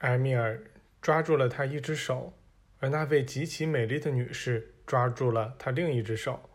[0.00, 0.62] 埃米尔
[1.00, 2.34] 抓住了他一只手，
[2.78, 6.50] 而那位极其美丽的女士抓住了他另一只手。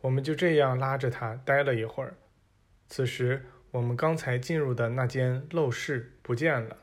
[0.00, 2.14] 我们就这样拉着他待了一会儿。
[2.88, 6.76] 此时，我们刚才进入的那间陋室不见了。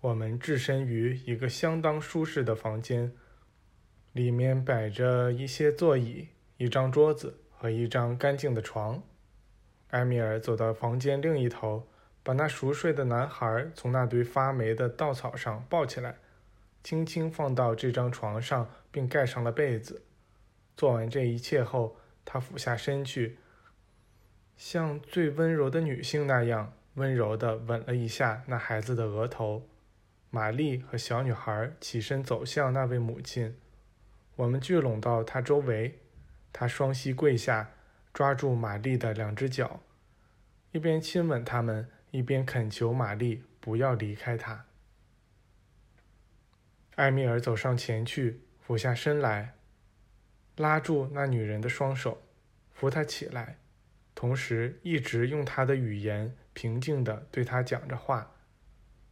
[0.00, 3.12] 我们置身于一个相当舒适的房间，
[4.12, 6.28] 里面摆着一些座椅、
[6.58, 9.02] 一张桌子和一张干净的床。
[9.90, 11.88] 埃米尔走到房间另一头。
[12.24, 16.16] 把那熟睡的男孩从那堆发霉的稻草上抱起来，
[16.82, 20.02] 轻轻放到这张床上，并盖上了被子。
[20.74, 23.36] 做完这一切后，他俯下身去，
[24.56, 29.68] 像最温柔的女性那样温柔地吻了一下那孩子的额头。
[30.30, 33.54] 玛丽和小女孩起身走向那位母亲，
[34.36, 36.00] 我们聚拢到她周围。
[36.52, 37.70] 她双膝跪下，
[38.14, 39.80] 抓住玛丽的两只脚，
[40.72, 41.90] 一边亲吻他们。
[42.14, 44.66] 一边恳求玛丽不要离开他。
[46.94, 49.54] 埃米尔走上前去，俯下身来，
[50.56, 52.22] 拉住那女人的双手，
[52.72, 53.58] 扶她起来，
[54.14, 58.30] 同时一直用他的语言平静地对她讲着话。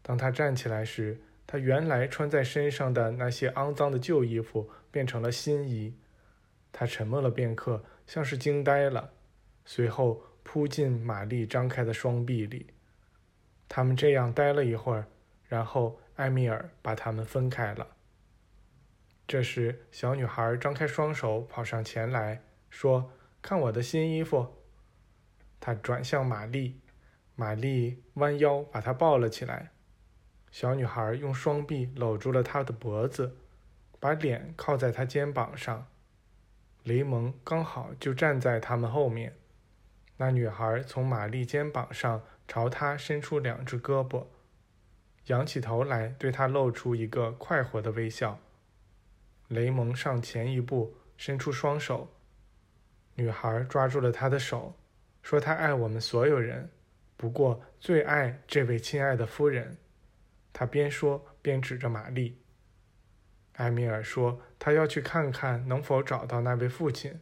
[0.00, 5.98] 当他站起来时，他原来穿在身上的那些肮脏的旧衣服变成了新衣。
[6.70, 9.12] 他沉默了片刻，像是惊呆了，
[9.64, 12.68] 随后扑进玛丽张开的双臂里。
[13.74, 15.06] 他们这样待了一会儿，
[15.48, 17.86] 然后埃米尔把他们分开了。
[19.26, 24.46] 这时，小女孩张开双手跑上前来说：“看我的新衣服。”
[25.58, 26.82] 她转向玛丽，
[27.34, 29.70] 玛丽弯腰把她抱了起来。
[30.50, 33.38] 小女孩用双臂搂住了她的脖子，
[33.98, 35.86] 把脸靠在她肩膀上。
[36.82, 39.34] 雷蒙刚好就站在他们后面。
[40.22, 42.22] 那女孩从玛丽肩膀上。
[42.48, 44.26] 朝他伸出两只胳膊，
[45.26, 48.38] 仰起头来，对他露出一个快活的微笑。
[49.48, 52.12] 雷蒙上前一步，伸出双手。
[53.14, 54.74] 女孩抓住了他的手，
[55.22, 56.68] 说：“他爱我们所有人，
[57.16, 59.78] 不过最爱这位亲爱的夫人。”
[60.52, 62.38] 他边说边指着玛丽。
[63.54, 67.18] 埃米尔说：“他要去看看能否找到那位父亲。”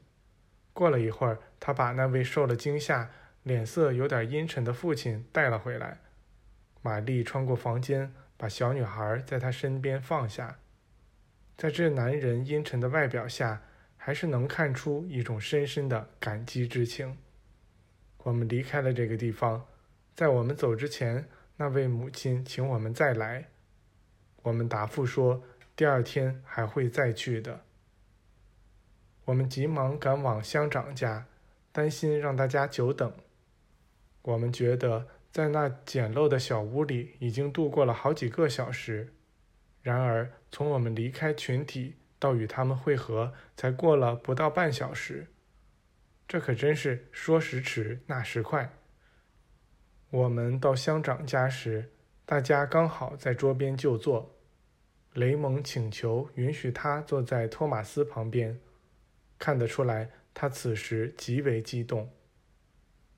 [0.73, 3.11] 过了一会儿，他把那位受了惊吓。
[3.43, 5.99] 脸色有点阴沉的父亲带了回来。
[6.83, 10.59] 玛丽穿过房间，把小女孩在他身边放下。
[11.57, 13.63] 在这男人阴沉的外表下，
[13.97, 17.17] 还是能看出一种深深的感激之情。
[18.19, 19.67] 我们离开了这个地方，
[20.15, 21.27] 在我们走之前，
[21.57, 23.47] 那位母亲请我们再来。
[24.43, 25.43] 我们答复说，
[25.75, 27.65] 第二天还会再去的。
[29.27, 31.27] 我们急忙赶往乡长家，
[31.73, 33.13] 担心让大家久等。
[34.23, 39.13] 我们觉得，在那简陋的小屋里已经度过了好几个小时。
[39.83, 45.29] 然而，从我们离开群体到与他们会合，才过了不到半小时。
[46.29, 48.73] 这可真是说时迟，那时快。
[50.11, 51.91] 我们到乡长家时，
[52.27, 54.37] 大家刚好在桌边就坐。
[55.15, 58.61] 雷蒙请求允许他坐在托马斯旁边，
[59.41, 62.09] 看得出来，他此时极为激动。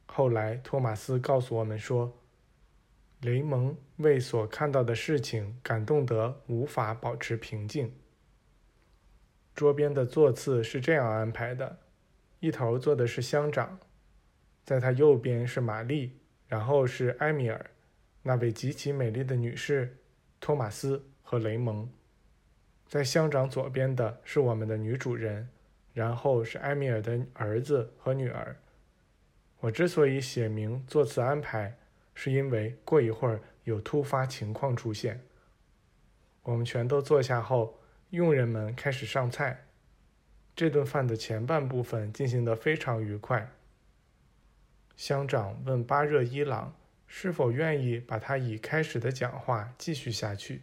[0.06, 2.16] 后来，托马斯告诉我们说，
[3.20, 7.92] 雷蒙为所看到的事情感动得无法保持平静。
[9.54, 11.78] 桌边的座次是这样安排的：
[12.40, 13.78] 一头坐的是乡长，
[14.64, 17.70] 在他右边是玛丽，然后是埃米尔，
[18.22, 19.98] 那位极其美丽的女士，
[20.38, 21.90] 托马斯和雷蒙。
[22.86, 25.48] 在乡长左边的是我们的女主人，
[25.92, 28.56] 然后是埃米尔的儿子和女儿。
[29.60, 31.76] 我之所以写明座次安排，
[32.14, 35.20] 是因为过一会儿有突发情况出现。
[36.42, 37.78] 我们全都坐下后，
[38.10, 39.64] 佣人们开始上菜。
[40.56, 43.52] 这顿饭的前半部分进行得非常愉快。
[44.96, 46.76] 乡长问巴热伊朗
[47.06, 50.62] 是否愿意把他已开始的讲话继续下去。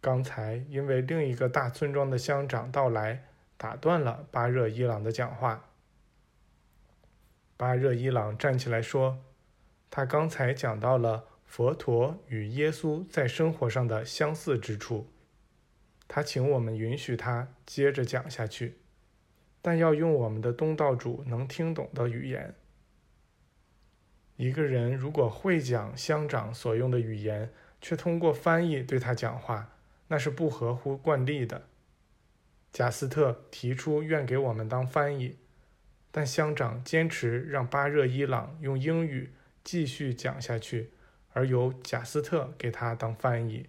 [0.00, 3.24] 刚才因为另一个大村庄的乡长到来，
[3.58, 5.64] 打断了巴热伊朗的讲话。
[7.56, 9.18] 巴热伊朗站起来说
[9.90, 15.08] ：“他刚才讲到了佛陀与耶稣在生活上的相似之处，
[16.06, 18.78] 他请我们允许他接着讲下去，
[19.60, 22.54] 但要用我们的东道主能听懂的语言。
[24.36, 29.72] 一个人如果会讲乡长所用的语言，却通过翻译对他讲话，
[30.06, 31.66] 那是不合乎惯例的。
[32.72, 35.38] 贾斯特提出愿给我们当翻译。”
[36.10, 40.90] 但乡长坚持让巴热伊朗用英语继续讲下去，
[41.32, 43.68] 而由贾斯特给他当翻译，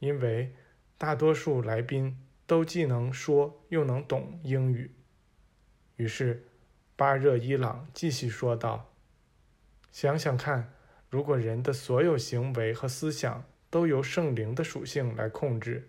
[0.00, 0.52] 因为
[0.98, 4.90] 大多数来宾都既能说又能懂英语。
[5.96, 6.44] 于是，
[6.96, 8.92] 巴热伊朗继续说道
[9.92, 10.72] ：“想想看，
[11.08, 15.88] 如果人的所有行为和思想都由圣灵的属性来控制，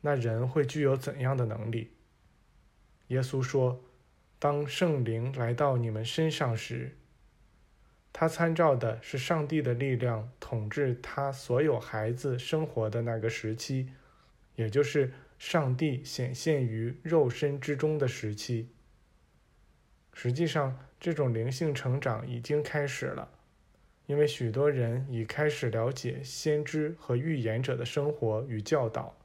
[0.00, 1.92] 那人会具有怎样的能力？”
[3.08, 3.82] 耶稣说
[4.38, 6.96] ：“当圣灵来到你们身上时，
[8.12, 13.90] 他参照的是上帝的力量统治他所有孩子生活的那个时期，
[14.56, 18.68] 也就是上帝显现于肉身之中的时期。”
[20.12, 23.30] 实际上，这种灵性成长已经开始了，
[24.06, 29.16] 因为许多人已开始了解先知和预言者的生活与教导。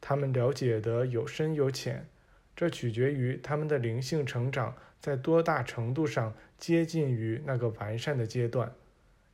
[0.00, 2.06] 他们了解的有深有浅，
[2.54, 8.72] 这取决于他们的灵性成长在多大程度上接近于那个完善的阶段，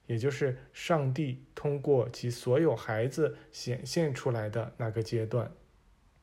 [0.07, 5.51] 也就是上帝通过其所有孩子显现出来的那个阶段。